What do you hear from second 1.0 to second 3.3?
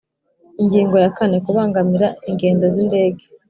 ya kane Kubangamira ingendo z’indege